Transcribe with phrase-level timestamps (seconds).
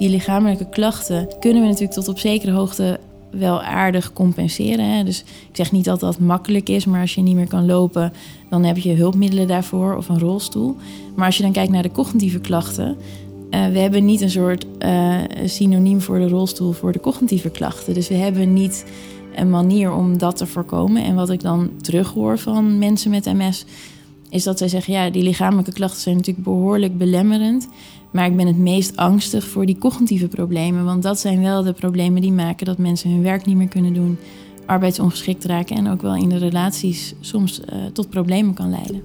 [0.00, 4.84] die lichamelijke klachten kunnen we natuurlijk tot op zekere hoogte wel aardig compenseren.
[4.84, 5.04] Hè?
[5.04, 8.12] Dus ik zeg niet dat dat makkelijk is, maar als je niet meer kan lopen,
[8.50, 10.76] dan heb je hulpmiddelen daarvoor of een rolstoel.
[11.16, 12.96] Maar als je dan kijkt naar de cognitieve klachten,
[13.50, 17.94] uh, we hebben niet een soort uh, synoniem voor de rolstoel voor de cognitieve klachten.
[17.94, 18.84] Dus we hebben niet
[19.34, 21.04] een manier om dat te voorkomen.
[21.04, 23.64] En wat ik dan terughoor van mensen met MS,
[24.30, 27.68] is dat zij zeggen: ja, die lichamelijke klachten zijn natuurlijk behoorlijk belemmerend.
[28.10, 30.84] Maar ik ben het meest angstig voor die cognitieve problemen.
[30.84, 33.94] Want dat zijn wel de problemen die maken dat mensen hun werk niet meer kunnen
[33.94, 34.18] doen,
[34.66, 39.02] arbeidsongeschikt raken en ook wel in de relaties soms uh, tot problemen kan leiden.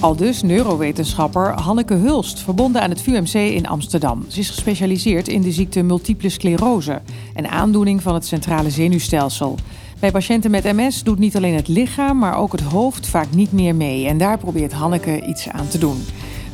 [0.00, 4.24] Al dus neurowetenschapper Hanneke Hulst, verbonden aan het VUMC in Amsterdam.
[4.28, 7.00] Ze is gespecialiseerd in de ziekte multiple sclerose,
[7.34, 9.56] een aandoening van het centrale zenuwstelsel.
[10.00, 13.52] Bij patiënten met MS doet niet alleen het lichaam, maar ook het hoofd vaak niet
[13.52, 14.06] meer mee.
[14.06, 15.96] En daar probeert Hanneke iets aan te doen.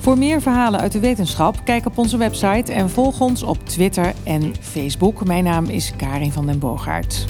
[0.04, 4.12] Voor meer verhalen uit de wetenschap, kijk op onze website en volg ons op Twitter
[4.24, 5.24] en Facebook.
[5.24, 7.26] Mijn naam is Karin van den Boogaard.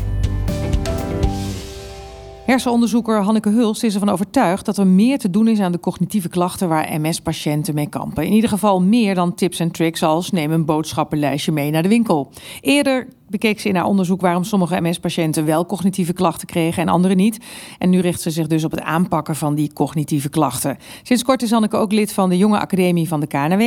[2.45, 6.29] Hersenonderzoeker Hanneke Hulst is ervan overtuigd dat er meer te doen is aan de cognitieve
[6.29, 8.27] klachten waar MS-patiënten mee kampen.
[8.27, 11.89] In ieder geval meer dan tips en tricks als neem een boodschappenlijstje mee naar de
[11.89, 12.31] winkel.
[12.61, 17.15] Eerder bekeek ze in haar onderzoek waarom sommige MS-patiënten wel cognitieve klachten kregen en andere
[17.15, 17.39] niet.
[17.79, 20.77] En nu richt ze zich dus op het aanpakken van die cognitieve klachten.
[21.03, 23.61] Sinds kort is Hanneke ook lid van de Jonge Academie van de KNW,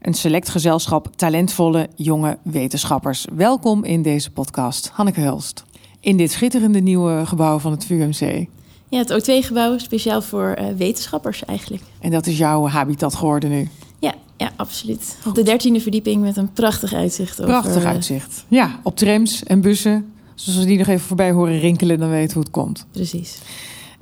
[0.00, 3.26] een select gezelschap talentvolle jonge wetenschappers.
[3.32, 5.65] Welkom in deze podcast, Hanneke Hulst
[6.06, 8.46] in dit schitterende nieuwe gebouw van het VUMC.
[8.88, 11.82] Ja, het O2-gebouw speciaal voor uh, wetenschappers eigenlijk.
[12.00, 13.68] En dat is jouw habitat geworden nu?
[13.98, 15.16] Ja, ja absoluut.
[15.26, 17.36] Op de dertiende verdieping met een prachtig uitzicht.
[17.36, 18.44] Prachtig over, eh, uitzicht.
[18.48, 20.12] Ja, op trams en bussen.
[20.34, 22.86] Dus als we die nog even voorbij horen rinkelen, dan weten hoe het komt.
[22.90, 23.38] Precies.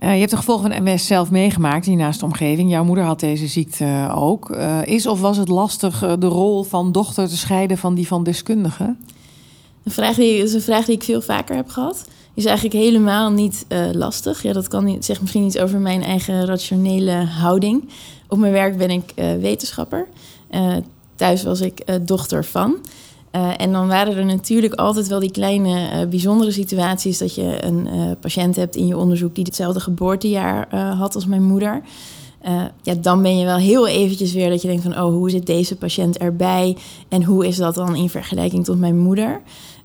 [0.00, 2.70] Uh, je hebt de gevolgen van MS zelf meegemaakt in naast de omgeving.
[2.70, 4.50] Jouw moeder had deze ziekte ook.
[4.50, 8.24] Uh, is of was het lastig de rol van dochter te scheiden van die van
[8.24, 8.94] deskundige?
[9.84, 12.04] Een vraag die, is een vraag die ik veel vaker heb gehad.
[12.34, 14.42] Is eigenlijk helemaal niet uh, lastig.
[14.42, 17.88] Ja, dat kan zegt misschien iets over mijn eigen rationele houding.
[18.28, 20.06] Op mijn werk ben ik uh, wetenschapper.
[20.50, 20.76] Uh,
[21.14, 22.76] thuis was ik dochter van.
[23.56, 27.88] en dan waren er natuurlijk altijd wel die kleine bijzondere situaties dat je een
[28.20, 31.82] patiënt hebt in je onderzoek die hetzelfde geboortejaar had als mijn moeder.
[32.82, 35.46] ja, dan ben je wel heel eventjes weer dat je denkt van, oh, hoe zit
[35.46, 36.76] deze patiënt erbij?
[37.08, 39.40] En hoe is dat dan in vergelijking tot mijn moeder?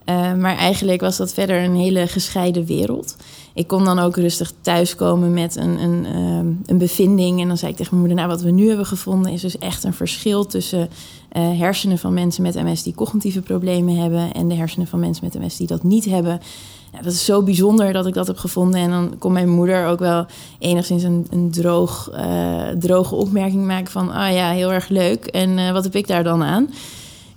[0.05, 3.15] Uh, maar eigenlijk was dat verder een hele gescheiden wereld.
[3.53, 7.41] Ik kon dan ook rustig thuiskomen met een, een, uh, een bevinding.
[7.41, 9.57] En dan zei ik tegen mijn moeder: Nou, wat we nu hebben gevonden is dus
[9.57, 10.89] echt een verschil tussen
[11.37, 14.33] uh, hersenen van mensen met MS die cognitieve problemen hebben.
[14.33, 16.41] en de hersenen van mensen met MS die dat niet hebben.
[17.03, 18.79] Dat is zo bijzonder dat ik dat heb gevonden.
[18.79, 20.25] En dan kon mijn moeder ook wel
[20.59, 22.11] enigszins een, een droog,
[22.79, 25.25] droge opmerking maken: van ah ja, heel erg leuk.
[25.25, 26.69] En wat heb ik daar dan aan?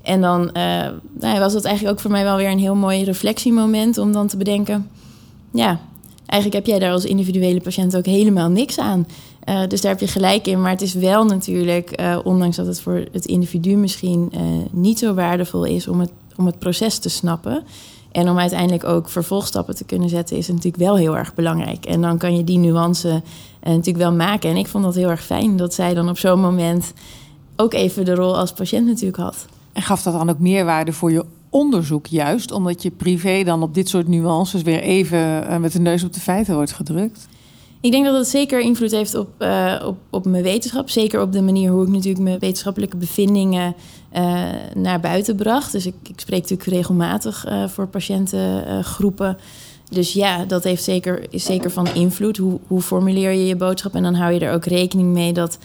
[0.03, 0.53] En dan uh,
[1.21, 4.27] nou, was dat eigenlijk ook voor mij wel weer een heel mooi reflectiemoment om dan
[4.27, 4.89] te bedenken:
[5.53, 5.81] ja,
[6.27, 9.07] eigenlijk heb jij daar als individuele patiënt ook helemaal niks aan.
[9.49, 10.61] Uh, dus daar heb je gelijk in.
[10.61, 14.33] Maar het is wel natuurlijk, uh, ondanks dat het voor het individu misschien
[14.71, 17.65] niet zo waardevol is om het, om het proces te snappen.
[18.13, 21.85] En om uiteindelijk ook vervolgstappen te kunnen zetten, is natuurlijk wel heel erg belangrijk.
[21.85, 23.23] En dan kan je die nuance
[23.65, 24.51] natuurlijk wel maken.
[24.51, 26.93] En ik vond dat heel erg fijn dat zij dan op zo'n moment
[27.57, 29.47] ook even de rol als patiënt natuurlijk had.
[29.73, 33.75] En gaf dat dan ook meerwaarde voor je onderzoek juist, omdat je privé dan op
[33.75, 37.29] dit soort nuances weer even eh, met de neus op de feiten wordt gedrukt?
[37.81, 40.91] Ik denk dat het zeker invloed heeft op, uh, op, op mijn wetenschap.
[40.91, 43.75] Zeker op de manier hoe ik natuurlijk mijn wetenschappelijke bevindingen
[44.17, 44.43] uh,
[44.75, 45.73] naar buiten bracht.
[45.73, 49.37] Dus ik, ik spreek natuurlijk regelmatig voor patiëntengroepen.
[49.91, 52.37] dus ja, dat heeft zeker, is zeker van invloed.
[52.37, 53.95] Hoe, hoe formuleer je je boodschap?
[53.95, 55.59] En dan hou je er ook rekening mee dat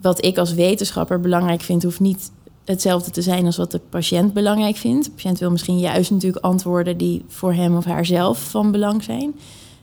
[0.00, 2.30] wat ik als wetenschapper belangrijk vind, hoeft niet
[2.64, 5.04] hetzelfde te zijn als wat de patiënt belangrijk vindt.
[5.04, 9.34] De patiënt wil misschien juist natuurlijk antwoorden die voor hem of haarzelf van belang zijn.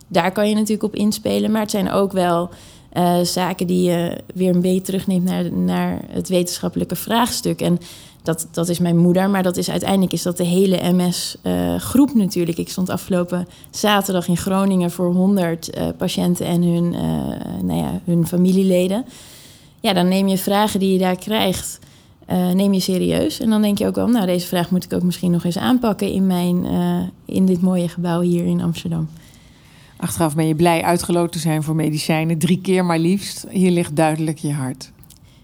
[0.07, 2.49] Daar kan je natuurlijk op inspelen, maar het zijn ook wel
[2.93, 7.61] uh, zaken die je weer een beetje terugneemt naar, naar het wetenschappelijke vraagstuk.
[7.61, 7.78] En
[8.23, 12.16] dat, dat is mijn moeder, maar dat is uiteindelijk is dat de hele MS-groep uh,
[12.16, 12.57] natuurlijk.
[12.57, 16.89] Ik stond afgelopen zaterdag in Groningen voor 100 uh, patiënten en hun,
[17.66, 19.05] nou ja, hun familieleden.
[19.79, 21.79] Ja, dan neem je vragen die je daar krijgt
[22.31, 23.39] uh, neem je serieus.
[23.39, 25.57] En dan denk je ook wel, nou, deze vraag moet ik ook misschien nog eens
[25.57, 29.09] aanpakken in, mijn, uh, in dit mooie gebouw hier in Amsterdam.
[29.97, 33.45] Achteraf ben je blij uitgeloot te zijn voor medicijnen, drie keer maar liefst.
[33.49, 34.91] Hier ligt duidelijk je hart.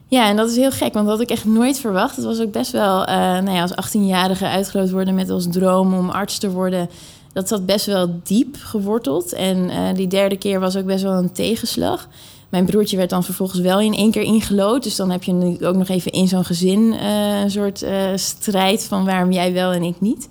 [0.08, 2.16] Ja, en dat is heel gek, want dat had ik echt nooit verwacht.
[2.16, 5.94] Het was ook best wel, uh, nou ja, als 18-jarige uitgeloot worden met als droom
[5.94, 6.90] om arts te worden.
[7.34, 9.34] Dat zat best wel diep geworteld.
[9.34, 12.08] En die derde keer was ook best wel een tegenslag.
[12.50, 14.84] Mijn broertje werd dan vervolgens wel in één keer ingelood.
[14.84, 17.92] Dus dan heb je nu ook nog even in zo'n gezin uh, een soort uh,
[18.16, 20.30] strijd van waarom jij wel en ik niet.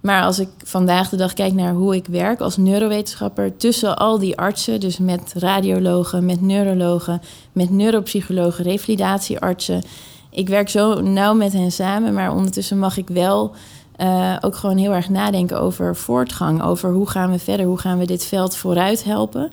[0.00, 4.18] Maar als ik vandaag de dag kijk naar hoe ik werk als neurowetenschapper tussen al
[4.18, 9.82] die artsen, dus met radiologen, met neurologen, met neuropsychologen, revalidatieartsen.
[10.30, 13.54] Ik werk zo nauw met hen samen, maar ondertussen mag ik wel
[14.00, 17.98] uh, ook gewoon heel erg nadenken over voortgang, over hoe gaan we verder, hoe gaan
[17.98, 19.50] we dit veld vooruit helpen.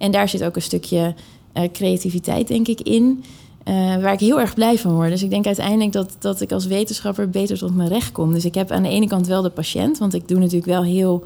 [0.00, 1.14] En daar zit ook een stukje
[1.54, 3.24] uh, creativiteit, denk ik, in.
[3.64, 5.10] Uh, waar ik heel erg blij van word.
[5.10, 8.32] Dus ik denk uiteindelijk dat, dat ik als wetenschapper beter tot mijn recht kom.
[8.32, 10.82] Dus ik heb aan de ene kant wel de patiënt, want ik doe natuurlijk wel
[10.82, 11.24] heel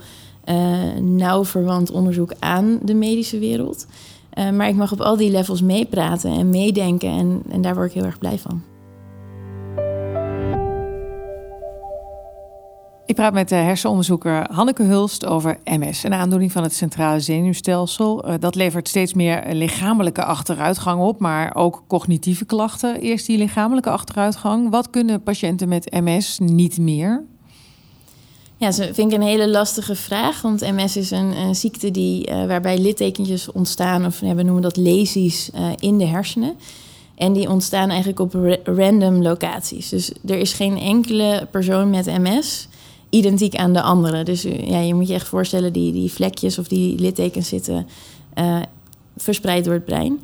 [0.49, 3.87] uh, nauw verwant onderzoek aan de medische wereld.
[4.53, 7.95] Maar ik mag op al die levels meepraten en meedenken en, en daar word ik
[7.95, 8.63] heel erg blij van.
[13.15, 18.29] Ik praat met de hersenonderzoeker Hanneke Hulst over MS, een aandoening van het centrale zenuwstelsel.
[18.29, 23.01] Uh, dat levert steeds meer lichamelijke achteruitgang op, maar ook cognitieve klachten.
[23.01, 24.71] Eerst die lichamelijke achteruitgang.
[24.71, 27.25] Wat kunnen patiënten met MS niet meer?
[28.57, 30.43] Ja, dat vind ik een hele lastige vraag.
[30.43, 35.51] Want MS is een, ziekte die, uh, waarbij littekentjes ontstaan, of we noemen dat lesies,
[35.79, 36.57] in de hersenen.
[37.15, 39.89] En die ontstaan eigenlijk op ra random locaties.
[39.89, 42.69] Dus er is geen enkele persoon met MS
[43.15, 44.23] identiek aan de andere.
[44.23, 47.87] Dus ja, je moet je echt voorstellen, die, die vlekjes of die littekens zitten
[48.39, 48.63] uh,
[49.17, 50.21] verspreid door het brein.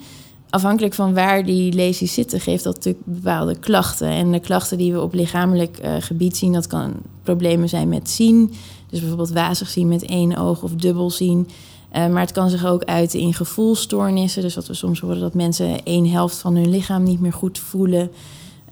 [0.51, 4.09] Afhankelijk van waar die lesies zitten, geeft dat natuurlijk bepaalde klachten.
[4.09, 6.93] En de klachten die we op lichamelijk uh, gebied zien, dat kan
[7.23, 8.53] problemen zijn met zien.
[8.89, 11.49] Dus bijvoorbeeld wazig zien met één oog of dubbel zien.
[11.93, 14.43] Maar het kan zich ook uiten in gevoelstoornissen.
[14.43, 17.59] Dus dat we soms horen dat mensen één helft van hun lichaam niet meer goed
[17.59, 18.11] voelen.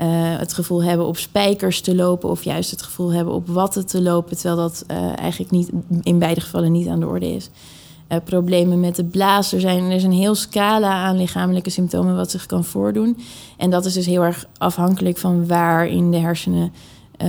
[0.00, 0.06] Uh,
[0.38, 4.02] het gevoel hebben op spijkers te lopen of juist het gevoel hebben op watten te
[4.02, 5.70] lopen, terwijl dat uh, eigenlijk niet,
[6.02, 7.50] in beide gevallen niet aan de orde is.
[8.08, 9.52] Uh, problemen met de blaas.
[9.52, 13.18] Er, zijn, er is een heel scala aan lichamelijke symptomen wat zich kan voordoen.
[13.56, 16.72] En dat is dus heel erg afhankelijk van waar in de hersenen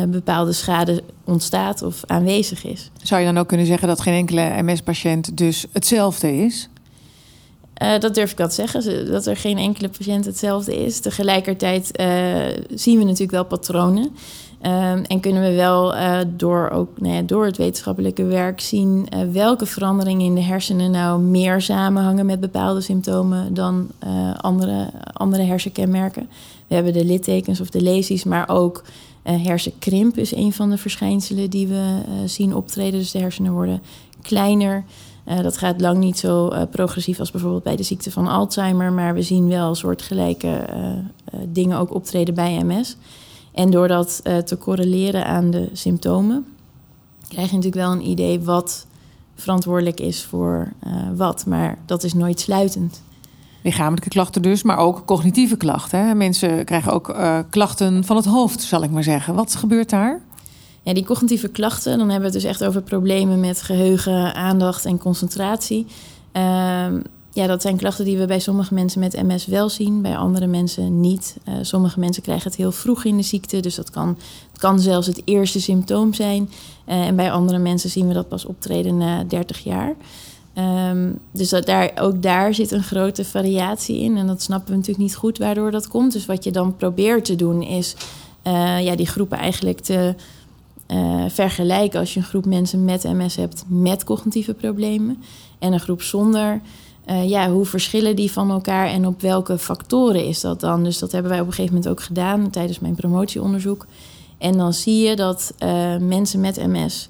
[0.08, 2.92] bepaalde schade ontstaat of aanwezig is.
[3.04, 6.70] Zou je dan ook kunnen zeggen dat geen enkele MS-patiënt dus hetzelfde is?
[7.80, 11.00] Uh, dat durf ik wel zeggen, dat er geen enkele patiënt hetzelfde is.
[11.00, 12.08] Tegelijkertijd uh,
[12.74, 14.16] zien we natuurlijk wel patronen.
[14.66, 15.94] Uh, en kunnen we wel
[16.28, 21.22] door, ook, nou ja, door het wetenschappelijke werk zien welke veranderingen in de hersenen nou
[21.22, 23.88] meer samenhangen met bepaalde symptomen dan
[24.38, 26.30] andere, andere hersenkenmerken.
[26.68, 28.84] We hebben de littekens of de lesies, maar ook
[29.24, 33.00] hersenkrimp is een van de verschijnselen die we zien optreden.
[33.00, 33.82] Dus de hersenen worden
[34.22, 34.84] kleiner.
[35.30, 38.94] Uh, dat gaat lang niet zo uh, progressief als bijvoorbeeld bij de ziekte van Alzheimer,
[38.94, 42.98] maar we zien wel soortgelijke uh, dingen ook optreden bij MS.
[43.52, 46.46] En door dat te correleren aan de symptomen,
[47.28, 48.86] krijg je natuurlijk wel een idee wat
[49.36, 50.74] verantwoordelijk is voor
[51.16, 53.02] wat, maar dat is nooit sluitend.
[53.64, 56.08] Lichamelijke klachten dus, maar ook cognitieve klachten.
[56.08, 56.16] Hè?
[56.16, 57.16] Mensen krijgen ook
[57.50, 59.36] klachten van het hoofd, zal ik maar zeggen.
[59.36, 60.22] Wat gebeurt daar?
[60.84, 64.86] Ja, die cognitieve klachten, dan hebben we het dus echt over problemen met geheugen, aandacht
[64.86, 65.86] en concentratie.
[66.34, 67.02] Um,
[67.34, 70.48] ja, dat zijn klachten die we bij sommige mensen met MS wel zien, bij andere
[70.48, 71.38] mensen niet.
[71.48, 74.18] Uh, sommige mensen krijgen het heel vroeg in de ziekte, dus dat kan,
[74.52, 76.50] het kan zelfs het eerste symptoom zijn.
[76.88, 79.96] Uh, en bij andere mensen zien we dat pas optreden na 30 jaar.
[80.90, 84.18] Um, dus dat daar, ook daar zit een grote variatie in.
[84.18, 86.14] En dat snappen we natuurlijk niet goed waardoor dat komt.
[86.14, 87.96] Dus wat je dan probeert te doen is
[88.48, 90.16] uh, ja, die groepen eigenlijk te
[90.92, 95.24] uh, vergelijken als je een groep mensen met MS hebt met cognitieve problemen
[95.60, 96.62] en een groep zonder.
[97.10, 100.84] Uh, ja, hoe verschillen die van elkaar en op welke factoren is dat dan?
[100.84, 103.86] Dus dat hebben wij op een gegeven moment ook gedaan tijdens mijn promotieonderzoek.
[104.38, 107.10] En dan zie je dat uh, mensen met MS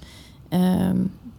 [0.49, 0.97] ehm,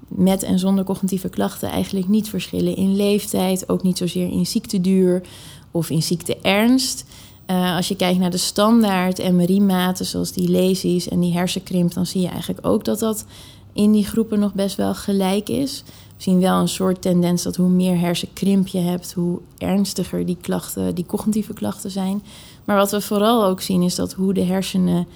[0.09, 5.23] met en zonder cognitieve klachten eigenlijk niet verschillen in leeftijd, ook niet zozeer in ziekteduur
[5.70, 7.04] of in ziekteernst.
[7.50, 12.07] Uh, als je kijkt naar de standaard MRI-maten, zoals die lesies en die hersenkrimp, dan
[12.07, 13.25] zie je eigenlijk ook dat dat
[13.73, 15.83] in die groepen nog best wel gelijk is.
[15.87, 20.37] We zien wel een soort tendens dat hoe meer hersenkrimp je hebt, hoe ernstiger die
[20.40, 22.23] klachten, die cognitieve klachten zijn.
[22.64, 25.07] Maar wat we vooral ook zien is dat hoe de hersenen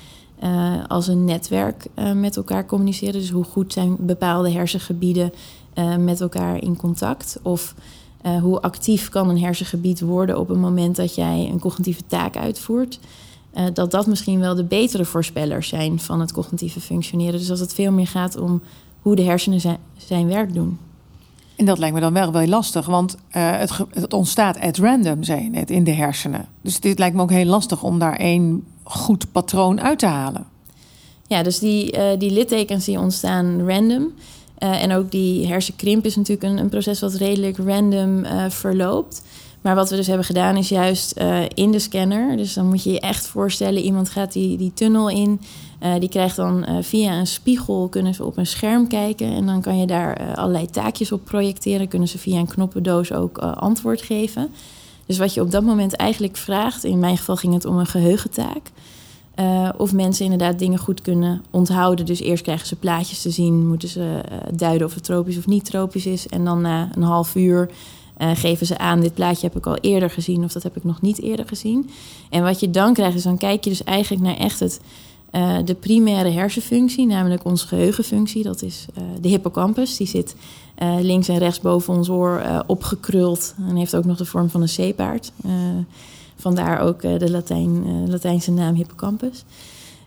[0.42, 3.20] uh, als een netwerk uh, met elkaar communiceren.
[3.20, 5.32] Dus hoe goed zijn bepaalde hersengebieden
[5.98, 7.38] met elkaar in contact.
[7.42, 7.74] Of
[8.26, 12.36] uh, hoe actief kan een hersengebied worden op het moment dat jij een cognitieve taak
[12.36, 12.98] uitvoert.
[13.54, 17.38] Uh, dat dat misschien wel de betere voorspellers zijn van het cognitieve functioneren.
[17.38, 18.62] Dus dat het veel meer gaat om
[19.02, 20.78] hoe de hersenen zijn, zijn werk doen.
[21.56, 23.18] En dat lijkt me dan wel wel lastig, want uh,
[23.58, 26.48] het, het, ontstaat at random, zei je net, in de hersenen.
[26.60, 30.46] Dus dit lijkt me ook heel lastig om daar één goed patroon uit te halen.
[31.26, 34.12] Ja, dus die, uh, die littekens die ontstaan random.
[34.58, 39.22] Uh, en ook die hersenkrimp is natuurlijk een, een proces wat redelijk random uh, verloopt.
[39.60, 42.36] Maar wat we dus hebben gedaan is juist eh, in de scanner.
[42.36, 45.40] Dus dan moet je je echt voorstellen, iemand gaat die, die tunnel in.
[45.98, 49.32] Die krijgt dan via een spiegel, kunnen ze op een scherm kijken.
[49.32, 51.88] En dan kan je daar allerlei taakjes op projecteren.
[51.88, 54.48] Kunnen ze via een knoppendoos ook antwoord geven.
[55.06, 57.86] Dus wat je op dat moment eigenlijk vraagt, in mijn geval ging het om een
[57.86, 58.70] geheugentaak.
[59.76, 62.06] Of mensen inderdaad dingen goed kunnen onthouden.
[62.06, 64.20] Dus eerst krijgen ze plaatjes te zien, moeten ze
[64.52, 66.28] duiden of het tropisch of niet tropisch is.
[66.28, 67.70] En dan na een half uur
[68.18, 70.84] uh, geven ze aan, dit plaatje heb ik al eerder gezien of dat heb ik
[70.84, 71.90] nog niet eerder gezien.
[72.30, 74.80] En wat je dan krijgt is, dan kijk je dus eigenlijk naar echt het,
[75.64, 78.42] de primaire hersenfunctie, namelijk onze geheugenfunctie.
[78.42, 78.86] Dat is
[79.20, 80.34] de hippocampus, die zit
[81.00, 84.68] links en rechts boven ons oor opgekruld en heeft ook nog de vorm van een
[84.68, 85.32] zeepaard.
[86.36, 89.44] Vandaar ook de Latijn, Latijnse naam hippocampus.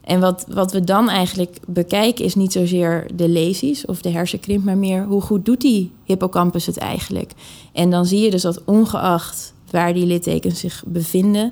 [0.07, 4.63] En wat, wat we dan eigenlijk bekijken is niet zozeer de lesies of de hersenkrimp,
[4.63, 7.31] maar meer hoe goed doet die hippocampus het eigenlijk.
[7.71, 11.51] En dan zie je dus dat ongeacht waar die littekens zich bevinden,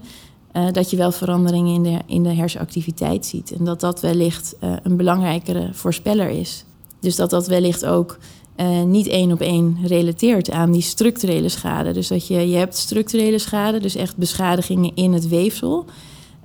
[0.53, 3.51] uh, dat je wel veranderingen in de, in de hersenactiviteit ziet.
[3.51, 6.65] En dat dat wellicht een belangrijkere voorspeller is.
[6.99, 8.17] Dus dat dat wellicht ook
[8.57, 11.91] uh, niet één op één relateert aan die structurele schade.
[11.91, 15.85] Dus dat je, je hebt structurele schade, dus echt beschadigingen in het weefsel.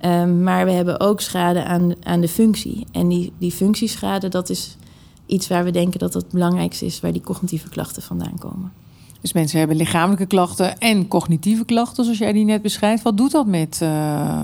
[0.05, 2.85] Um, maar we hebben ook schade aan, aan de functie.
[2.91, 4.77] En die, die functieschade, dat is
[5.25, 8.71] iets waar we denken dat het belangrijkste is, waar die cognitieve klachten vandaan komen.
[9.21, 13.03] Dus mensen hebben lichamelijke klachten en cognitieve klachten, zoals jij die net beschrijft.
[13.03, 14.41] Wat doet dat met, uh,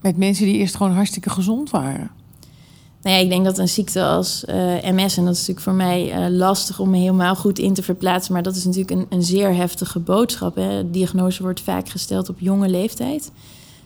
[0.00, 2.10] met mensen die eerst gewoon hartstikke gezond waren?
[3.02, 5.74] Nou ja, ik denk dat een ziekte als uh, MS, en dat is natuurlijk voor
[5.74, 9.06] mij uh, lastig om me helemaal goed in te verplaatsen, maar dat is natuurlijk een,
[9.08, 10.54] een zeer heftige boodschap.
[10.54, 10.90] Hè.
[10.90, 13.30] Diagnose wordt vaak gesteld op jonge leeftijd.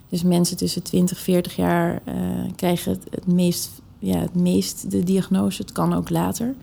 [0.09, 2.15] Dus mensen tussen 20 40 jaar uh,
[2.57, 5.63] krijgen het, het, meest, ja, het meest de diagnose.
[5.63, 6.55] Het kan ook later.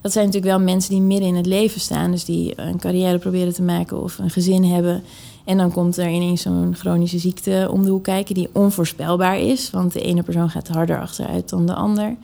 [0.00, 2.10] Dat zijn natuurlijk wel mensen die midden in het leven staan.
[2.10, 5.02] Dus die een carrière proberen te maken of een gezin hebben.
[5.46, 9.70] En dan komt er ineens zo'n chronische ziekte om de hoek kijken die onvoorspelbaar is.
[9.70, 12.16] Want de ene persoon gaat harder achteruit dan de ander.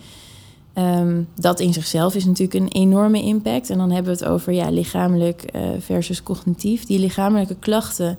[0.78, 3.70] Um, dat in zichzelf is natuurlijk een enorme impact.
[3.70, 6.84] En dan hebben we het over ja, lichamelijk uh, versus cognitief.
[6.84, 8.18] Die lichamelijke klachten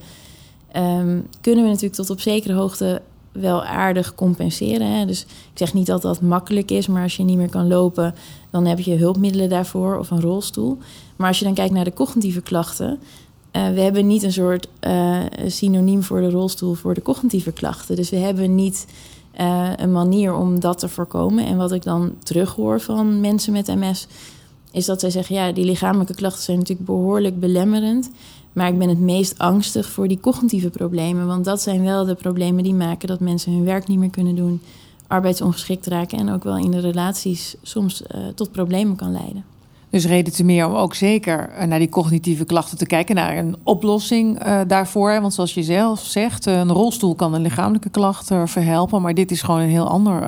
[0.76, 4.88] um, kunnen we natuurlijk tot op zekere hoogte wel aardig compenseren.
[4.88, 5.06] Hè?
[5.06, 8.16] Dus ik zeg niet dat dat makkelijk is, maar als je niet meer kan lopen,
[8.52, 10.78] dan heb je hulpmiddelen daarvoor of een rolstoel.
[11.16, 13.00] Maar als je dan kijkt naar de cognitieve klachten,
[13.54, 17.96] uh, we hebben niet een soort uh, synoniem voor de rolstoel voor de cognitieve klachten.
[17.96, 18.88] Dus we hebben niet
[19.40, 21.46] uh, een manier om dat te voorkomen.
[21.46, 24.08] En wat ik dan terughoor van mensen met MS,
[24.72, 28.10] is dat zij zeggen: ja, die lichamelijke klachten zijn natuurlijk behoorlijk belemmerend.
[28.54, 31.28] Maar ik ben het meest angstig voor die cognitieve problemen.
[31.28, 34.36] Want dat zijn wel de problemen die maken dat mensen hun werk niet meer kunnen
[34.36, 34.62] doen,
[35.08, 38.04] arbeidsongeschikt raken en ook wel in de relaties soms
[38.36, 39.53] tot problemen kan leiden.
[39.94, 43.38] Dus reden te meer om ook zeker eh, naar die cognitieve klachten te kijken, naar
[43.38, 45.22] een oplossing uh, daarvoor.
[45.22, 49.42] Want zoals je zelf zegt, een rolstoel kan een lichamelijke klacht verhelpen, maar dit is
[49.42, 50.28] gewoon een heel ander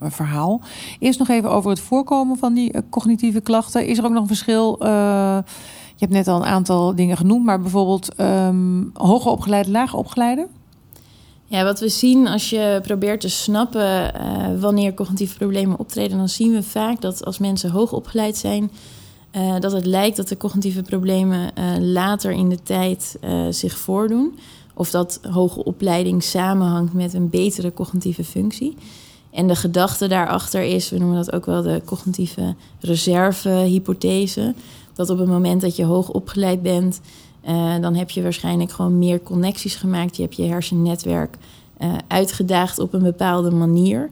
[0.00, 0.60] verhaal.
[0.98, 3.86] Eerst nog even over het voorkomen van die cognitieve klachten.
[3.86, 4.76] Is er ook nog een verschil?
[4.80, 5.42] Je
[5.98, 10.46] hebt net al een aantal dingen genoemd, maar bijvoorbeeld um, hoger opgeleide, lager opgeleide?
[11.46, 14.12] Ja, wat we zien als je probeert te snappen
[14.60, 18.70] wanneer cognitieve problemen optreden, dan zien we vaak dat als mensen hoog opgeleid zijn,
[19.36, 23.18] uh, dat het lijkt dat de cognitieve problemen uh, later in de tijd
[23.50, 24.38] zich voordoen.
[24.74, 28.76] Of dat hoge opleiding samenhangt met een betere cognitieve functie.
[29.30, 34.54] En de gedachte daarachter is, we noemen dat ook wel de cognitieve reservehypothese
[34.94, 37.00] dat op het moment dat je hoog opgeleid bent,
[37.80, 40.16] dan heb je waarschijnlijk gewoon meer connecties gemaakt.
[40.16, 41.36] Je hebt je hersennetwerk
[42.08, 44.10] uitgedaagd op een bepaalde manier.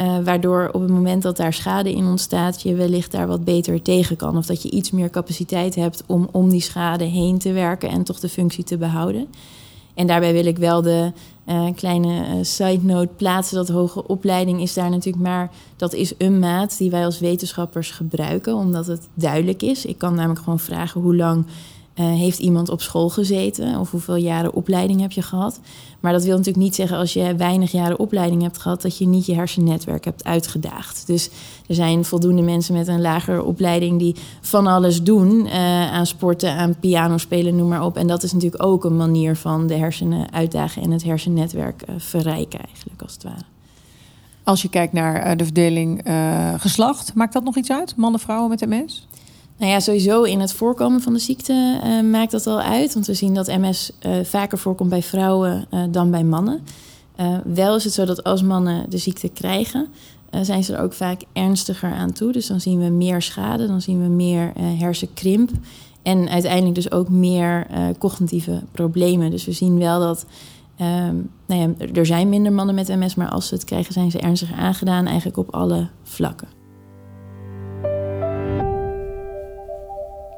[0.00, 3.82] Uh, waardoor op het moment dat daar schade in ontstaat, je wellicht daar wat beter
[3.82, 4.36] tegen kan.
[4.36, 8.02] Of dat je iets meer capaciteit hebt om om die schade heen te werken en
[8.02, 9.26] toch de functie te behouden.
[9.94, 11.12] En daarbij wil ik wel de
[11.46, 13.56] uh, kleine uh, side note plaatsen.
[13.56, 15.50] Dat hoge opleiding is daar natuurlijk maar...
[15.76, 18.54] dat is een maat die wij als wetenschappers gebruiken...
[18.54, 19.86] omdat het duidelijk is.
[19.86, 21.46] Ik kan namelijk gewoon vragen hoe lang
[22.00, 25.60] uh, heeft iemand op school gezeten of hoeveel jaren opleiding heb je gehad.
[26.00, 29.06] Maar dat wil natuurlijk niet zeggen als je weinig jaren opleiding hebt gehad, dat je
[29.06, 31.06] niet je hersennetwerk hebt uitgedaagd.
[31.06, 31.30] Dus
[31.66, 36.56] er zijn voldoende mensen met een lagere opleiding die van alles doen uh, aan sporten,
[36.56, 37.96] aan piano spelen, noem maar op.
[37.96, 41.94] En dat is natuurlijk ook een manier van de hersenen uitdagen en het hersennetwerk uh,
[41.98, 43.44] verrijken, eigenlijk als het ware.
[44.42, 46.00] Als je kijkt naar de verdeling
[46.56, 47.96] geslacht, maakt dat nog iets uit?
[47.96, 49.06] Mannen, vrouwen met MS?
[49.56, 52.94] Nou ja, sowieso in het voorkomen van de ziekte uh, maakt dat al uit.
[52.94, 56.60] Want we zien dat MS eh, vaker voorkomt bij vrouwen uh, dan bij mannen.
[57.44, 59.88] wel is het zo dat als mannen de ziekte krijgen,
[60.42, 62.32] zijn ze er ook vaak ernstiger aan toe.
[62.32, 65.50] Dus dan zien we meer schade, dan zien we meer hersenkrimp.
[66.02, 67.66] En uiteindelijk dus ook meer
[67.98, 69.30] cognitieve problemen.
[69.30, 70.26] Dus we zien wel dat
[70.80, 74.10] Um, nou ja, er zijn minder mannen met MS, maar als ze het krijgen, zijn
[74.10, 76.48] ze ernstig aangedaan, eigenlijk op alle vlakken.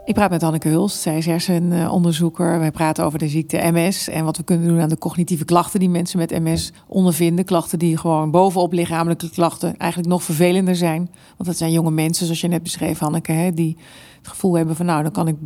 [0.07, 2.59] Ik praat met Anneke Hulst, zij is hersenonderzoeker.
[2.59, 5.81] Wij praten over de ziekte MS en wat we kunnen doen aan de cognitieve klachten
[5.81, 7.45] die mensen met MS ondervinden.
[7.45, 11.11] Klachten die gewoon bovenop lichamelijke klachten eigenlijk nog vervelender zijn.
[11.37, 13.77] Want dat zijn jonge mensen, zoals je net beschreef, Anneke, hè, die
[14.19, 15.37] het gevoel hebben van nou, dan kan ik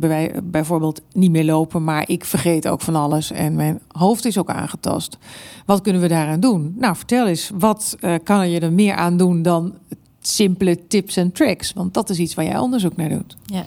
[0.43, 4.49] bijvoorbeeld niet meer lopen, maar ik vergeet ook van alles en mijn hoofd is ook
[4.49, 5.17] aangetast.
[5.65, 6.73] Wat kunnen we daaraan doen?
[6.77, 9.73] Nou, vertel eens, wat uh, kan je er meer aan doen dan
[10.19, 11.73] simpele tips en tricks?
[11.73, 13.37] Want dat is iets waar jij onderzoek naar doet.
[13.45, 13.63] Ja.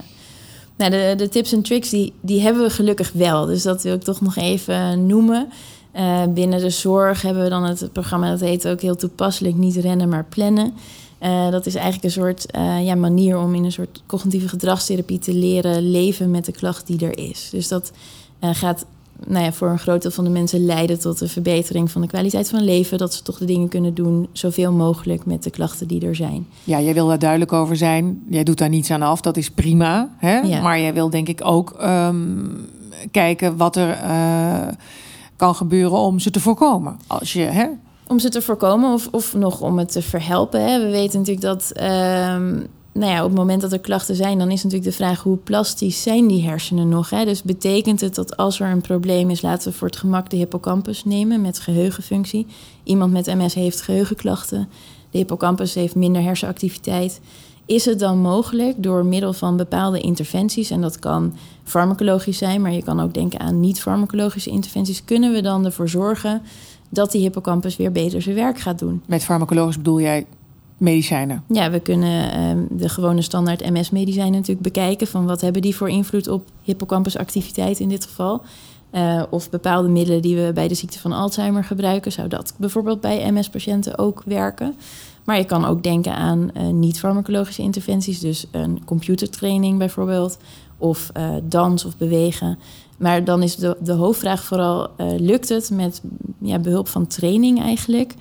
[0.77, 3.47] Nou, de, de tips en tricks die, die hebben we gelukkig wel.
[3.47, 5.49] Dus dat wil ik toch nog even noemen.
[5.97, 9.77] Uh, binnen de zorg hebben we dan het programma dat heet ook heel toepasselijk niet
[9.77, 10.75] rennen maar plannen.
[11.23, 15.19] Uh, dat is eigenlijk een soort uh, ja, manier om in een soort cognitieve gedragstherapie
[15.19, 17.49] te leren leven met de klacht die er is.
[17.51, 17.93] Dus dat
[18.41, 18.87] gaat
[19.27, 22.07] nou ja, voor een groot deel van de mensen leiden tot een verbetering van de
[22.07, 22.99] kwaliteit van leven.
[22.99, 26.47] Dat ze toch de dingen kunnen doen zoveel mogelijk met de klachten die er zijn.
[26.65, 28.23] Ja, jij wil daar duidelijk over zijn.
[28.29, 30.09] Jij doet daar niets aan af, dat is prima.
[30.17, 30.61] Hè?
[30.61, 32.69] Maar jij wil denk ik ook um,
[33.11, 34.69] kijken wat er uh,
[35.37, 36.97] kan gebeuren om ze te voorkomen.
[37.07, 37.67] Als je, hè?
[38.07, 40.65] Om ze te voorkomen of, of nog om het te verhelpen.
[40.65, 40.83] Hè?
[40.83, 41.73] We weten natuurlijk dat.
[41.83, 45.23] Um, nou ja, op het moment dat er klachten zijn, dan is natuurlijk de vraag
[45.23, 47.11] hoe plastisch zijn die hersenen nog.
[47.11, 47.25] Hè?
[47.25, 50.37] Dus betekent het dat als er een probleem is, laten we voor het gemak de
[50.37, 52.47] hippocampus nemen met geheugenfunctie.
[52.83, 54.69] Iemand met MS heeft geheugenklachten,
[55.11, 57.21] de hippocampus heeft minder hersenactiviteit.
[57.67, 61.35] Is het dan mogelijk door middel van bepaalde interventies, en dat kan
[61.65, 66.43] farmacologisch zijn, maar je kan ook denken aan niet-farmacologische interventies, kunnen we dan ervoor zorgen
[66.89, 69.03] dat die hippocampus weer beter zijn werk gaat doen?
[69.07, 70.27] Met farmacologisch bedoel jij
[70.85, 71.45] medicijnen?
[71.49, 75.07] Ja, we kunnen ehm, de gewone standaard MS-medicijnen natuurlijk bekijken.
[75.07, 78.43] Van wat hebben die voor invloed op hippocampusactiviteit in dit geval?
[78.93, 82.13] Uh, of bepaalde middelen die we bij de ziekte van Alzheimer gebruiken.
[82.13, 84.75] Zou dat bijvoorbeeld bij MS-patiënten ook werken?
[85.25, 88.21] Maar je kan ook denken aan uh, niet-farmacologische interventies.
[88.21, 90.39] Dus een computertraining bijvoorbeeld.
[90.79, 92.59] Of uh, dans of bewegen.
[92.97, 96.03] Maar dan is de, de hoofdvraag vooral: lukt het met
[96.39, 98.15] ja, behulp van training eigenlijk?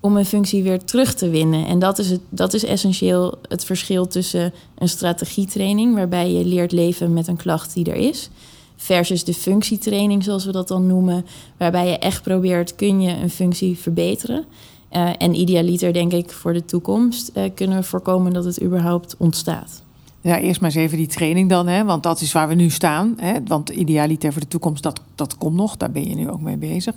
[0.00, 1.66] Om een functie weer terug te winnen.
[1.66, 6.72] En dat is, het, dat is essentieel het verschil tussen een strategietraining, waarbij je leert
[6.72, 8.30] leven met een klacht die er is,
[8.76, 13.30] versus de functietraining, zoals we dat dan noemen, waarbij je echt probeert, kun je een
[13.30, 14.44] functie verbeteren.
[14.92, 19.14] Uh, en idealiter, denk ik, voor de toekomst uh, kunnen we voorkomen dat het überhaupt
[19.18, 19.82] ontstaat.
[20.22, 22.70] Ja, eerst maar eens even die training dan, hè, want dat is waar we nu
[22.70, 23.14] staan.
[23.16, 26.40] Hè, want idealiter voor de toekomst, dat, dat komt nog, daar ben je nu ook
[26.40, 26.94] mee bezig.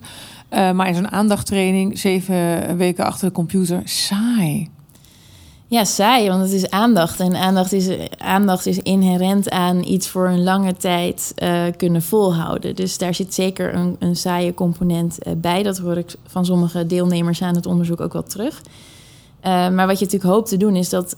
[0.54, 4.70] Uh, maar in zo'n aandachttraining, zeven weken achter de computer, saai.
[5.68, 7.20] Ja, saai, want het is aandacht.
[7.20, 12.76] En aandacht is, aandacht is inherent aan iets voor een lange tijd uh, kunnen volhouden.
[12.76, 15.64] Dus daar zit zeker een, een saaie component uh, bij.
[15.64, 18.62] Dat hoor ik van sommige deelnemers aan het onderzoek ook wel terug.
[19.46, 21.14] Uh, maar wat je natuurlijk hoopt te doen, is dat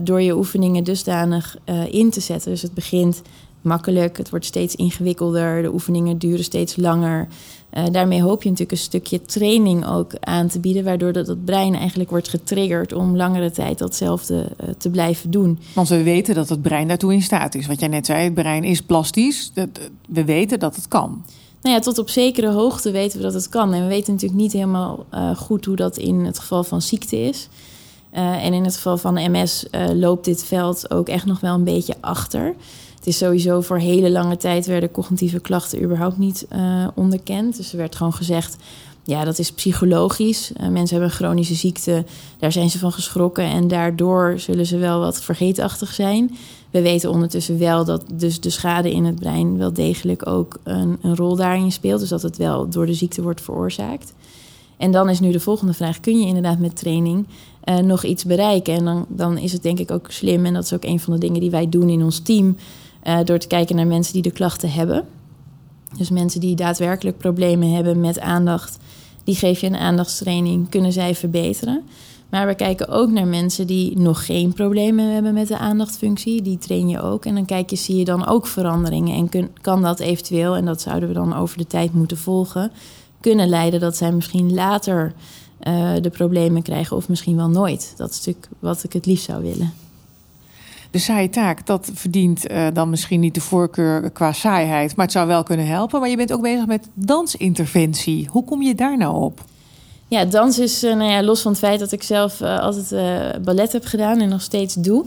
[0.00, 1.56] door je oefeningen dusdanig
[1.90, 2.50] in te zetten.
[2.50, 3.22] Dus het begint
[3.60, 7.28] makkelijk, het wordt steeds ingewikkelder, de oefeningen duren steeds langer.
[7.90, 11.74] Daarmee hoop je natuurlijk een stukje training ook aan te bieden, waardoor dat het brein
[11.74, 15.58] eigenlijk wordt getriggerd om langere tijd datzelfde te blijven doen.
[15.74, 17.66] Want we weten dat het brein daartoe in staat is.
[17.66, 19.52] Wat jij net zei, het brein is plastisch.
[20.08, 21.24] We weten dat het kan.
[21.62, 23.72] Nou ja, tot op zekere hoogte weten we dat het kan.
[23.72, 27.48] En we weten natuurlijk niet helemaal goed hoe dat in het geval van ziekte is.
[28.10, 31.94] En in het geval van MS loopt dit veld ook echt nog wel een beetje
[32.00, 32.54] achter.
[32.98, 37.56] Het is sowieso voor hele lange tijd werden cognitieve klachten überhaupt niet uh, onderkend.
[37.56, 38.56] Dus er werd gewoon gezegd,
[39.02, 40.52] ja, dat is psychologisch.
[40.58, 42.04] Mensen hebben een chronische ziekte,
[42.38, 46.36] daar zijn ze van geschrokken en daardoor zullen ze wel wat vergeetachtig zijn.
[46.70, 50.98] We weten ondertussen wel dat dus de schade in het brein wel degelijk ook een,
[51.02, 52.00] een rol daarin speelt.
[52.00, 54.12] Dus dat het wel door de ziekte wordt veroorzaakt.
[54.78, 57.26] En dan is nu de volgende vraag: kun je inderdaad met training
[57.64, 58.74] uh, nog iets bereiken?
[58.74, 61.12] En dan, dan is het denk ik ook slim, en dat is ook een van
[61.12, 62.56] de dingen die wij doen in ons team.
[63.04, 65.04] Uh, door te kijken naar mensen die de klachten hebben.
[65.96, 68.78] Dus mensen die daadwerkelijk problemen hebben met aandacht,
[69.24, 71.82] die geef je een aandachtstraining, kunnen zij verbeteren.
[72.30, 76.42] Maar we kijken ook naar mensen die nog geen problemen hebben met de aandachtfunctie.
[76.42, 77.24] Die train je ook.
[77.24, 79.30] En dan kijk je, zie je dan ook veranderingen.
[79.32, 82.72] En kan dat eventueel, en dat zouden we dan over de tijd moeten volgen,
[83.20, 85.12] kunnen leiden dat zij misschien later
[85.68, 87.94] uh, de problemen krijgen of misschien wel nooit.
[87.96, 89.72] Dat is natuurlijk wat ik het liefst zou willen
[90.90, 95.14] de saaie taak, dat verdient uh, dan misschien niet de voorkeur qua saaiheid, maar het
[95.14, 96.00] zou wel kunnen helpen.
[96.00, 98.28] Maar je bent ook bezig met dansinterventie.
[98.30, 99.44] Hoe kom je daar nou op?
[100.08, 103.72] Ja, dans is, uh, nou ja, los van het feit dat ik zelf altijd ballet
[103.72, 105.04] heb gedaan en nog steeds doe,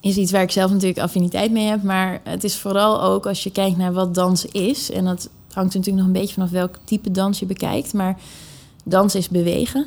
[0.00, 1.82] is iets waar ik zelf natuurlijk affiniteit mee heb.
[1.82, 4.90] Maar het is vooral ook als je kijkt naar wat dans is.
[4.90, 7.92] En dat hangt natuurlijk nog een beetje vanaf welk type dans je bekijkt.
[7.92, 8.16] Maar
[8.84, 9.86] dans is bewegen.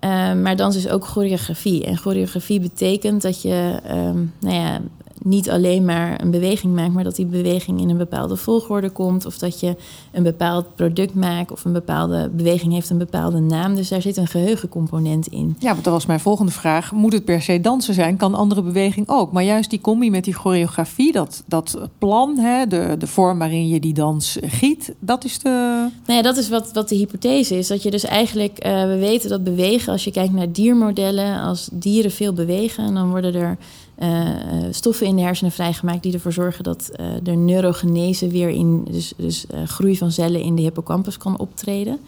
[0.00, 1.84] Uh, maar dans is ook choreografie.
[1.84, 4.80] En choreografie betekent dat je um, nou ja,
[5.22, 9.26] niet alleen maar een beweging maakt, maar dat die beweging in een bepaalde volgorde komt.
[9.26, 9.76] Of dat je
[10.12, 13.74] een bepaald product maakt of een bepaalde beweging heeft een bepaalde naam.
[13.74, 15.56] Dus daar zit een geheugencomponent in.
[15.58, 16.92] Ja, want dat was mijn volgende vraag.
[16.92, 18.16] Moet het per se dansen zijn?
[18.16, 19.32] Kan andere beweging ook?
[19.32, 23.68] Maar juist die combi met die choreografie, dat, dat plan, hè, de, de vorm waarin
[23.68, 25.88] je die dans giet, dat is de.
[26.06, 27.66] Nou ja, dat is wat, wat de hypothese is.
[27.66, 31.68] Dat je dus eigenlijk, uh, we weten dat bewegen, als je kijkt naar diermodellen, als
[31.72, 33.58] dieren veel bewegen, dan worden er
[34.02, 34.28] uh,
[34.70, 39.12] stoffen in de hersenen vrijgemaakt die ervoor zorgen dat uh, de neurogenese weer in, dus,
[39.16, 41.98] dus groei van cellen in de hippocampus kan optreden.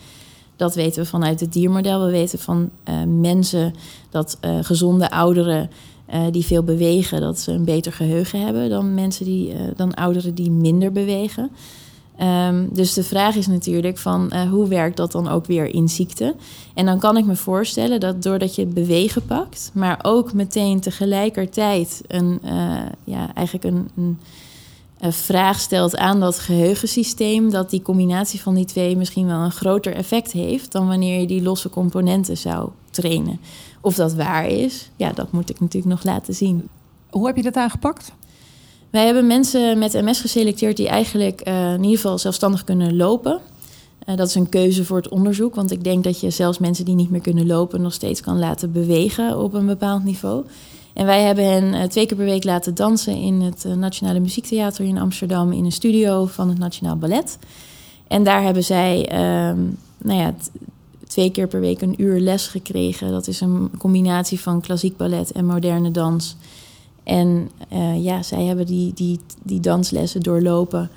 [0.57, 2.05] Dat weten we vanuit het diermodel.
[2.05, 2.71] We weten van
[3.21, 3.75] mensen
[4.11, 5.71] dat gezonde ouderen
[6.31, 10.51] die veel bewegen, dat ze een beter geheugen hebben dan mensen die, dan ouderen die
[10.51, 11.51] minder bewegen.
[12.23, 15.89] Um, dus de vraag is natuurlijk van uh, hoe werkt dat dan ook weer in
[15.89, 16.35] ziekte?
[16.75, 22.03] En dan kan ik me voorstellen dat doordat je bewegen pakt, maar ook meteen tegelijkertijd
[22.07, 24.19] een, uh, ja, eigenlijk een, een,
[24.99, 29.53] een, vraag stelt aan dat geheugensysteem, dat die combinatie van die twee misschien wel een
[29.53, 33.41] groter effect heeft dan wanneer je die losse componenten zou trainen.
[33.81, 36.69] Of dat waar is, ja, dat moet ik natuurlijk nog laten zien.
[37.11, 38.13] Hoe heb je dat aangepakt?
[38.91, 43.41] Wij hebben mensen met MS geselecteerd die eigenlijk uh, in ieder geval zelfstandig kunnen lopen.
[44.09, 46.85] Uh, dat is een keuze voor het onderzoek, want ik denk dat je zelfs mensen
[46.85, 50.45] die niet meer kunnen lopen nog steeds kan laten bewegen op een bepaald niveau.
[50.93, 54.85] En wij hebben hen uh, twee keer per week laten dansen in het Nationale Muziektheater
[54.85, 57.39] in Amsterdam in een studio van het Nationaal Ballet.
[58.09, 59.59] En daar hebben zij ehm,
[59.99, 60.35] nou ja,
[61.07, 63.11] twee keer per week een uur les gekregen.
[63.11, 66.37] Dat is een combinatie van klassiek ballet en moderne dans.
[67.07, 70.91] En uh, ja, zij hebben die, die, die danslessen doorlopen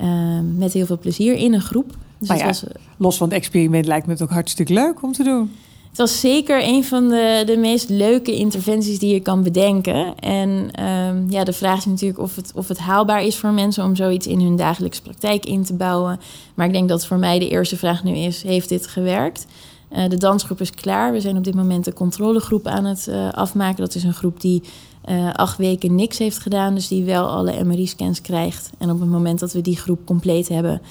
[0.00, 0.08] uh,
[0.56, 1.96] met heel veel plezier in een groep.
[2.18, 2.64] Dus ja, was,
[2.96, 5.50] los van het experiment lijkt me het ook hartstikke leuk om te doen.
[5.88, 10.18] Het was zeker een van de, de meest leuke interventies die je kan bedenken.
[10.18, 10.48] En
[10.84, 13.96] um, ja, de vraag is natuurlijk of het, of het haalbaar is voor mensen om
[13.96, 16.20] zoiets in hun dagelijkse praktijk in te bouwen.
[16.54, 19.46] Maar ik denk dat voor mij de eerste vraag nu is: heeft dit gewerkt?
[19.92, 21.12] Uh, de dansgroep is klaar.
[21.12, 23.84] We zijn op dit moment de controlegroep aan het uh, afmaken.
[23.84, 24.62] Dat is een groep die
[25.08, 28.70] uh, acht weken niks heeft gedaan, dus die wel alle MRI-scans krijgt.
[28.78, 30.82] En op het moment dat we die groep compleet hebben,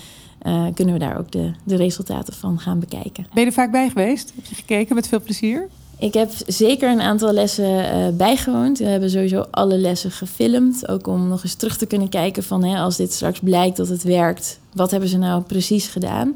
[0.47, 3.27] uh, kunnen we daar ook de, de resultaten van gaan bekijken.
[3.33, 4.33] Ben je er vaak bij geweest?
[4.35, 5.67] Heb je gekeken met veel plezier?
[5.99, 8.77] Ik heb zeker een aantal lessen uh, bijgewoond.
[8.77, 10.87] We hebben sowieso alle lessen gefilmd.
[10.87, 13.87] Ook om nog eens terug te kunnen kijken van hè, als dit straks blijkt dat
[13.87, 16.35] het werkt, wat hebben ze nou precies gedaan?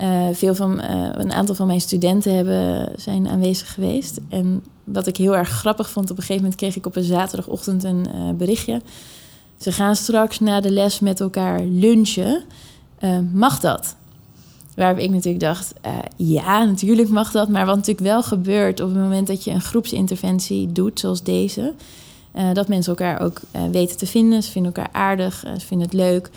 [0.00, 4.20] Uh, veel van, uh, een aantal van mijn studenten hebben, zijn aanwezig geweest.
[4.28, 7.02] En wat ik heel erg grappig vond, op een gegeven moment kreeg ik op een
[7.02, 8.80] zaterdagochtend een uh, berichtje.
[9.56, 12.42] Ze gaan straks na de les met elkaar lunchen.
[13.32, 13.96] mag dat?
[14.74, 15.72] Waar ik natuurlijk dacht,
[16.16, 17.48] ja, natuurlijk mag dat.
[17.48, 21.74] Maar wat natuurlijk wel gebeurt op het moment dat je een groepsinterventie doet, zoals deze,
[22.36, 24.42] uh, dat mensen elkaar ook uh, weten te vinden.
[24.42, 26.30] Ze vinden elkaar aardig, uh, ze vinden het leuk.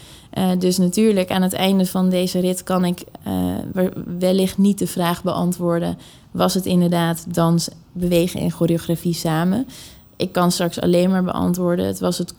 [0.60, 3.04] dus natuurlijk, aan het einde van deze rit kan ik
[4.20, 5.98] wellicht niet de vraag beantwoorden:
[6.32, 9.68] was het inderdaad dans, bewegen en choreografie samen?
[10.16, 12.34] Ik kan straks alleen maar beantwoorden: het was het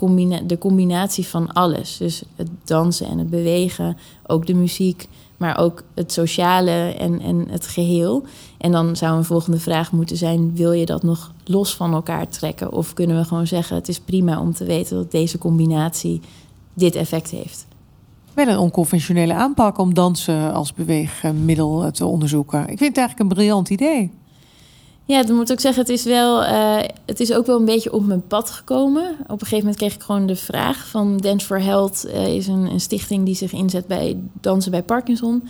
[0.46, 1.96] de combinatie van alles.
[1.96, 3.96] Dus het dansen en het bewegen,
[4.26, 5.08] ook de muziek
[5.40, 8.24] maar ook het sociale en, en het geheel.
[8.60, 12.28] En dan zou een volgende vraag moeten zijn: wil je dat nog los van elkaar
[12.28, 12.72] trekken?
[12.72, 16.20] Of kunnen we gewoon zeggen: het is prima om te weten dat deze combinatie
[16.74, 17.66] dit effect heeft?
[18.34, 22.60] Wel een onconventionele aanpak om dansen als beweegmiddel te onderzoeken.
[22.60, 24.10] Ik vind het eigenlijk een briljant idee.
[25.10, 27.64] Ja, dan moet ik ook zeggen, het is, wel, uh, het is ook wel een
[27.64, 29.10] beetje op mijn pad gekomen.
[29.22, 32.46] Op een gegeven moment kreeg ik gewoon de vraag van Dance for Health uh, is
[32.46, 35.42] een, een, stichting die zich inzet bij dansen bij Parkinson.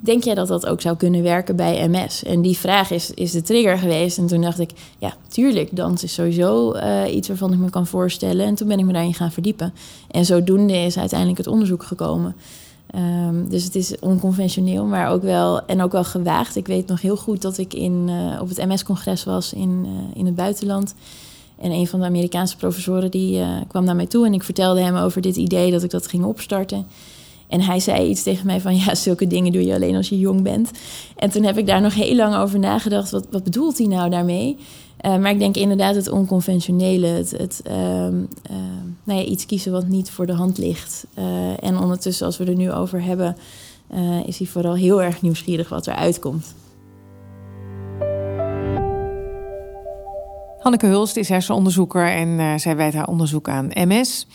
[0.00, 2.22] Denk jij dat dat ook zou kunnen werken bij MS?
[2.24, 4.18] En die vraag is, is de trigger geweest.
[4.18, 7.86] En toen dacht ik, ja, tuurlijk, dans is sowieso uh, iets waarvan ik me kan
[7.86, 8.46] voorstellen.
[8.46, 9.72] En toen ben ik me daarin gaan verdiepen.
[10.10, 12.36] En zodoende is uiteindelijk het onderzoek gekomen.
[12.94, 16.56] Um, dus het is onconventioneel, maar ook wel en ook wel gewaagd.
[16.56, 20.18] Ik weet nog heel goed dat ik in, uh, op het MS-congres was in, uh,
[20.18, 20.94] in het buitenland.
[21.60, 24.96] En een van de Amerikaanse professoren die kwam naar mij toe en ik vertelde hem
[24.96, 26.86] over dit idee dat ik dat ging opstarten.
[27.48, 30.18] En hij zei iets tegen mij van ja, zulke dingen doe je alleen als je
[30.18, 30.70] jong bent.
[31.16, 33.10] En toen heb ik daar nog heel lang over nagedacht.
[33.10, 34.56] Wat, wat bedoelt hij nou daarmee?
[35.00, 38.56] Uh, maar ik denk inderdaad het onconventionele, het, het uh, uh,
[39.04, 41.06] nou ja, iets kiezen wat niet voor de hand ligt.
[41.14, 43.36] Eh, en ondertussen, als we er nu over hebben,
[43.86, 46.54] eh, is hij vooral heel erg nieuwsgierig wat er uitkomt.
[50.58, 54.26] Hanneke Hulst is hersenonderzoeker en zij wijdt haar onderzoek aan MS.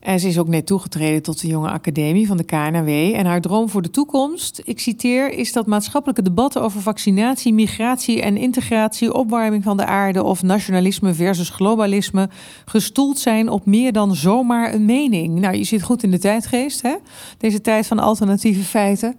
[0.00, 2.88] En ze is ook net toegetreden tot de Jonge Academie van de KNW.
[2.88, 8.22] En haar droom voor de toekomst, ik citeer, is dat maatschappelijke debatten over vaccinatie, migratie
[8.22, 12.28] en integratie, opwarming van de aarde of nationalisme versus globalisme
[12.64, 15.38] gestoeld zijn op meer dan zomaar een mening.
[15.38, 16.94] Nou, je zit goed in de tijdgeest, hè?
[17.38, 19.16] Deze tijd van alternatieve feiten.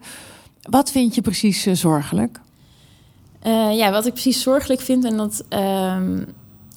[0.61, 2.39] Wat vind je precies uh, zorgelijk?
[3.47, 5.97] Uh, ja, wat ik precies zorgelijk vind, en dat uh,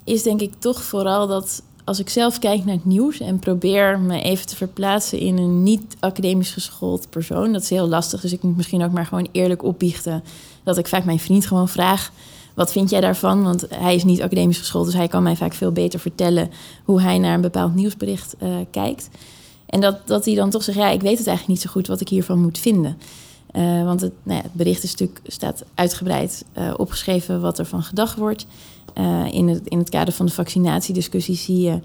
[0.05, 3.99] is denk ik toch vooral dat als ik zelf kijk naar het nieuws en probeer
[3.99, 8.21] me even te verplaatsen in een niet academisch geschoold persoon, dat is heel lastig.
[8.21, 10.25] Dus ik moet misschien ook maar gewoon eerlijk opbiechten
[10.65, 12.13] dat ik vaak mijn vriend gewoon vraag:
[12.55, 13.43] wat vind jij daarvan?
[13.43, 16.51] Want hij is niet academisch geschoold, dus hij kan mij vaak veel beter vertellen
[16.85, 19.09] hoe hij naar een bepaald nieuwsbericht uh, kijkt.
[19.67, 21.87] En dat, dat hij dan toch zegt: ja, ik weet het eigenlijk niet zo goed
[21.87, 22.99] wat ik hiervan moet vinden.
[23.53, 28.47] Uh, want het, nou het, bericht staat uitgebreid uh, opgeschreven wat er van gedacht wordt.
[28.99, 31.79] Uh, in, het, in het kader van de vaccinatiediscussie zie je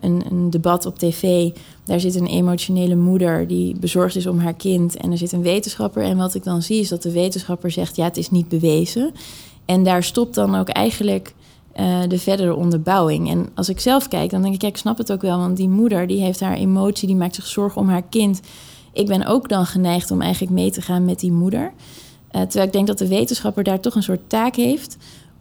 [0.00, 1.50] een, een, debat op tv.
[1.84, 4.96] Daar zit een emotionele moeder die bezorgd is om haar kind.
[4.96, 6.02] En er zit een wetenschapper.
[6.02, 9.12] En wat ik dan zie is dat de wetenschapper zegt: ja, het is niet bewezen.
[9.64, 11.34] En daar stopt dan ook eigenlijk
[12.08, 13.30] de verdere onderbouwing.
[13.30, 15.38] En als ik zelf kijk, dan denk ik: ja, ik snap het ook wel.
[15.38, 18.40] Want die moeder die heeft haar emotie, die maakt zich zorgen om haar kind
[18.98, 21.72] ik ben ook dan geneigd om eigenlijk mee te gaan met die moeder.
[22.32, 24.96] Uh, terwijl ik denk dat de wetenschapper daar toch een soort taak heeft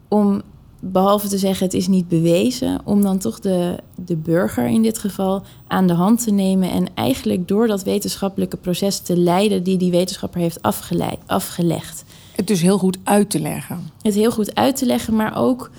[0.08, 0.42] om,
[0.80, 4.98] behalve te zeggen het is niet bewezen, om dan toch de, de burger in dit
[4.98, 9.78] geval aan de hand te nemen en eigenlijk door dat wetenschappelijke proces te leiden die
[9.78, 12.04] die wetenschapper heeft afgeleid, afgelegd.
[12.36, 13.90] Het dus heel goed uit te leggen.
[14.02, 15.70] Het heel goed uit te leggen, maar ook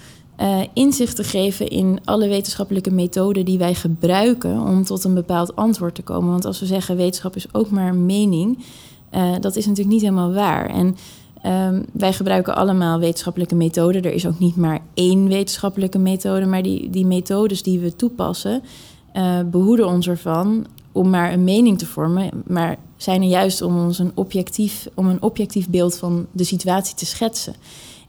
[0.41, 5.57] uh, inzicht te geven in alle wetenschappelijke methoden die wij gebruiken om tot een bepaald
[5.57, 6.31] antwoord te komen.
[6.31, 8.59] Want als we zeggen wetenschap is ook maar mening,
[9.15, 10.67] uh, dat is natuurlijk niet helemaal waar.
[10.71, 10.97] En
[11.47, 14.03] um, wij gebruiken allemaal wetenschappelijke methoden.
[14.03, 18.63] Er is ook niet maar één wetenschappelijke methode, maar die, die methodes die we toepassen,
[19.15, 23.79] uh, behoeden ons ervan om maar een mening te vormen, maar zijn er juist om
[23.79, 27.55] ons een objectief, om een objectief beeld van de situatie te schetsen.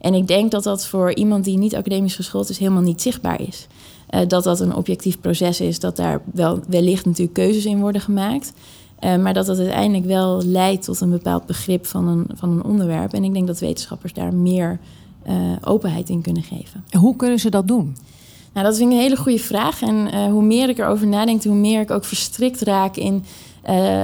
[0.00, 3.40] En ik denk dat dat voor iemand die niet academisch geschoold is helemaal niet zichtbaar
[3.40, 3.66] is.
[4.10, 8.00] Uh, dat dat een objectief proces is, dat daar wel wellicht natuurlijk keuzes in worden
[8.00, 8.52] gemaakt.
[9.00, 12.64] Uh, maar dat dat uiteindelijk wel leidt tot een bepaald begrip van een, van een
[12.64, 13.12] onderwerp.
[13.12, 14.78] En ik denk dat wetenschappers daar meer
[15.26, 15.34] uh,
[15.64, 16.84] openheid in kunnen geven.
[16.88, 17.96] En hoe kunnen ze dat doen?
[18.52, 19.82] Nou, dat vind ik een hele goede vraag.
[19.82, 23.24] En hoe meer ik erover nadenk, hoe meer ik ook verstrikt raak in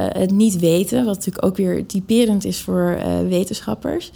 [0.09, 1.05] het niet weten.
[1.05, 4.11] Wat natuurlijk ook weer typerend is voor wetenschappers.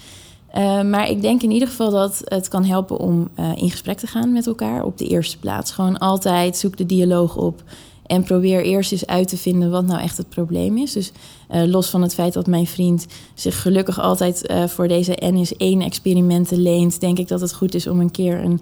[0.54, 3.98] Uh, maar ik denk in ieder geval dat het kan helpen om uh, in gesprek
[3.98, 5.70] te gaan met elkaar op de eerste plaats.
[5.70, 7.62] Gewoon altijd zoek de dialoog op
[8.06, 10.92] en probeer eerst eens uit te vinden wat nou echt het probleem is.
[10.92, 11.12] Dus
[11.50, 17.00] uh, los van het feit dat mijn vriend zich gelukkig altijd voor deze NS1-experimenten leent,
[17.00, 18.60] denk ik dat het goed is om een keer een,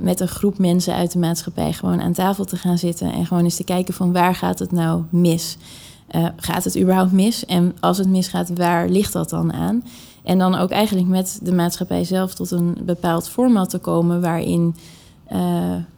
[0.00, 3.44] met een groep mensen uit de maatschappij gewoon aan tafel te gaan zitten en gewoon
[3.44, 5.56] eens te kijken van waar gaat het nou mis?
[6.36, 7.46] gaat het überhaupt mis?
[7.46, 9.82] En als het misgaat, waar ligt dat dan aan?
[10.22, 14.76] En dan ook eigenlijk met de maatschappij zelf tot een bepaald format te komen waarin
[15.32, 15.38] uh,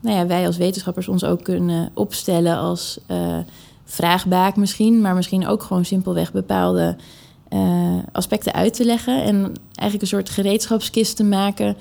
[0.01, 3.39] nou ja, wij als wetenschappers ons ook kunnen opstellen als uh,
[3.85, 6.97] vraagbaak misschien, maar misschien ook gewoon simpelweg bepaalde
[7.53, 11.77] uh, aspecten uit te leggen en eigenlijk een soort gereedschapskist te maken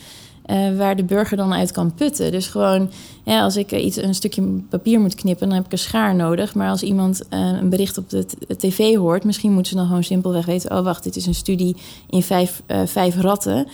[0.45, 2.32] uh, waar de burger dan uit kan putten.
[2.32, 2.89] Dus gewoon,
[3.25, 6.56] als ik iets, een stukje papier moet knippen, dan heb ik een schaar nodig.
[6.56, 8.25] Maar als iemand uh, een bericht op de
[8.58, 11.75] tv hoort, misschien moeten ze dan gewoon simpelweg weten: oh, wacht, dit is een studie
[12.10, 13.67] in vijf, vijf ratten.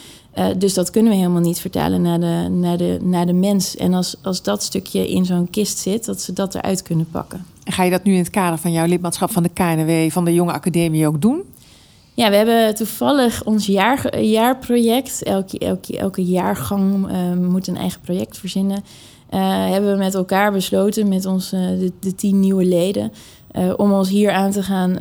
[0.58, 3.75] dus dat kunnen we helemaal niet vertalen naar de, naar de, naar de mens.
[3.75, 7.45] En als, als dat stukje in zo'n kist zit, dat ze dat eruit kunnen pakken.
[7.63, 10.25] En ga je dat nu in het kader van jouw lidmaatschap van de KNW, van
[10.25, 11.43] de Jonge Academie ook doen?
[12.19, 15.23] Ja, we hebben toevallig ons jaar, jaarproject.
[15.23, 18.84] Elke, elke, jaargang uh, moet een eigen project verzinnen.
[19.34, 23.12] Uh, hebben we met elkaar besloten, met onze, de, de tien nieuwe leden,
[23.51, 24.97] uh, om ons hier aan te gaan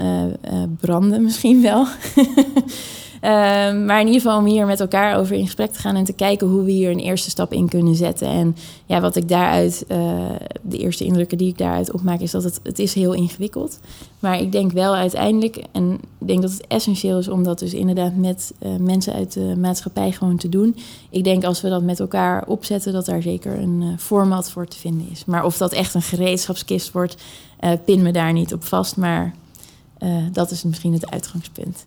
[0.81, 1.87] branden, misschien wel.
[3.21, 6.05] Ehm, maar in ieder geval om hier met elkaar over in gesprek te gaan en
[6.05, 8.29] te kijken hoe we hier een eerste stap in kunnen zetten.
[8.29, 10.31] En ja, wat ik daaruit, uh,
[10.63, 13.81] de eerste indrukken die ik daaruit opmaak, is dat het, het is heel ingewikkeld.
[14.19, 17.75] Maar ik denk wel uiteindelijk, en ik denk dat het essentieel is om dat dus
[17.75, 20.77] inderdaad met uh, mensen uit de maatschappij gewoon te doen.
[21.11, 24.67] Ik denk als we dat met elkaar opzetten, dat daar zeker een uh, format voor
[24.67, 25.25] te vinden is.
[25.25, 27.17] Maar of dat echt een gereedschapskist wordt,
[27.85, 28.97] pin me daar niet op vast.
[28.97, 29.35] Maar
[30.33, 31.87] dat is misschien het uitgangspunt.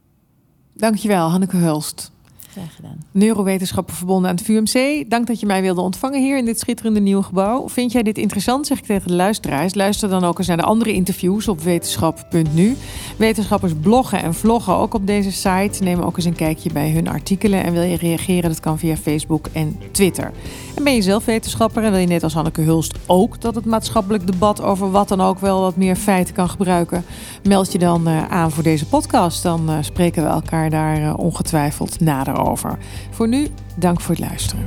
[0.73, 2.12] Dankjewel, Hanneke Hulst.
[2.51, 2.97] Graag gedaan.
[3.12, 5.10] Neurowetenschappen verbonden aan het VUMC.
[5.10, 7.69] Dank dat je mij wilde ontvangen hier in dit schitterende nieuwe gebouw.
[7.69, 9.73] Vind jij dit interessant, zeg ik tegen de luisteraars.
[9.73, 12.75] Luister dan ook eens naar de andere interviews op wetenschap.nu.
[13.17, 15.84] Wetenschappers bloggen en vloggen ook op deze site.
[15.84, 17.63] Neem ook eens een kijkje bij hun artikelen.
[17.63, 20.31] En wil je reageren, dat kan via Facebook en Twitter.
[20.75, 23.65] En ben je zelf wetenschapper en wil je net als Hanneke Hulst ook dat het
[23.65, 27.03] maatschappelijk debat over wat dan ook wel wat meer feiten kan gebruiken?
[27.43, 29.43] Meld je dan uh, aan voor deze podcast.
[29.43, 32.77] Dan uh, spreken we elkaar daar uh, ongetwijfeld nader over.
[33.10, 34.65] Voor nu, dank voor het luisteren.